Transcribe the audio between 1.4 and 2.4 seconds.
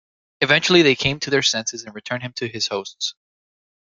senses and returned him